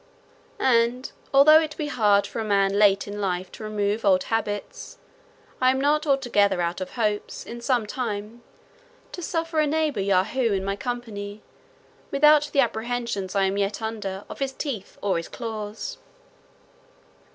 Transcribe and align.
And, 0.57 1.11
although 1.31 1.59
it 1.61 1.77
be 1.77 1.85
hard 1.85 2.25
for 2.25 2.39
a 2.39 2.43
man 2.43 2.73
late 2.79 3.07
in 3.07 3.21
life 3.21 3.51
to 3.51 3.63
remove 3.63 4.03
old 4.03 4.23
habits, 4.23 4.97
I 5.61 5.69
am 5.69 5.79
not 5.79 6.07
altogether 6.07 6.59
out 6.59 6.81
of 6.81 6.93
hopes, 6.95 7.45
in 7.45 7.61
some 7.61 7.85
time, 7.85 8.41
to 9.11 9.21
suffer 9.21 9.59
a 9.59 9.67
neighbour 9.67 10.01
Yahoo 10.01 10.53
in 10.53 10.65
my 10.65 10.75
company, 10.75 11.43
without 12.09 12.49
the 12.51 12.61
apprehensions 12.61 13.35
I 13.35 13.43
am 13.43 13.57
yet 13.57 13.79
under 13.79 14.23
of 14.27 14.39
his 14.39 14.53
teeth 14.53 14.97
or 15.03 15.17
his 15.17 15.29
claws. 15.29 15.99